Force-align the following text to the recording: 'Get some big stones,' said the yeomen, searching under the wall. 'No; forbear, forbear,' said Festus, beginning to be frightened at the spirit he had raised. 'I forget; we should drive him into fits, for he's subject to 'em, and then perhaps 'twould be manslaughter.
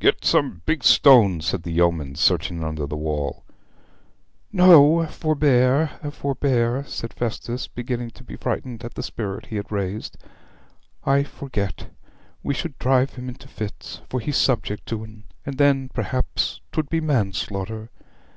'Get 0.00 0.24
some 0.24 0.60
big 0.66 0.82
stones,' 0.82 1.46
said 1.46 1.62
the 1.62 1.70
yeomen, 1.70 2.16
searching 2.16 2.64
under 2.64 2.84
the 2.84 2.96
wall. 2.96 3.44
'No; 4.50 5.06
forbear, 5.06 5.92
forbear,' 6.10 6.82
said 6.88 7.14
Festus, 7.14 7.68
beginning 7.68 8.10
to 8.10 8.24
be 8.24 8.34
frightened 8.34 8.84
at 8.84 8.94
the 8.94 9.04
spirit 9.04 9.46
he 9.46 9.54
had 9.54 9.70
raised. 9.70 10.16
'I 11.04 11.22
forget; 11.22 11.90
we 12.42 12.54
should 12.54 12.76
drive 12.80 13.10
him 13.14 13.28
into 13.28 13.46
fits, 13.46 14.00
for 14.10 14.18
he's 14.18 14.36
subject 14.36 14.84
to 14.86 15.04
'em, 15.04 15.26
and 15.46 15.58
then 15.58 15.90
perhaps 15.90 16.60
'twould 16.72 16.88
be 16.90 17.00
manslaughter. 17.00 17.88